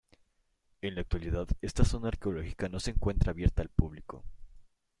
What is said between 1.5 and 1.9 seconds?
esta